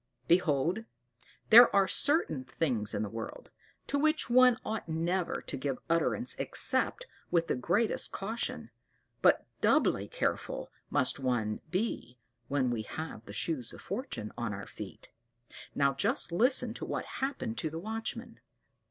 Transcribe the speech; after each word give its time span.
Behold 0.27 0.83
there 1.51 1.75
are 1.75 1.87
certain 1.87 2.43
things 2.43 2.95
in 2.95 3.03
the 3.03 3.07
world 3.09 3.51
to 3.85 3.99
which 3.99 4.31
one 4.31 4.57
ought 4.65 4.89
never 4.89 5.43
to 5.43 5.55
give 5.55 5.77
utterance 5.91 6.35
except 6.39 7.05
with 7.29 7.45
the 7.45 7.55
greatest 7.55 8.11
caution; 8.11 8.71
but 9.21 9.45
doubly 9.61 10.07
careful 10.07 10.71
must 10.89 11.19
one 11.19 11.61
be 11.69 12.17
when 12.47 12.71
we 12.71 12.81
have 12.81 13.23
the 13.25 13.31
Shoes 13.33 13.73
of 13.73 13.81
Fortune 13.81 14.31
on 14.35 14.53
our 14.55 14.65
feet. 14.65 15.11
Now 15.75 15.93
just 15.93 16.31
listen 16.31 16.73
to 16.73 16.85
what 16.85 17.05
happened 17.21 17.59
to 17.59 17.69
the 17.69 17.77
watchman. 17.77 18.39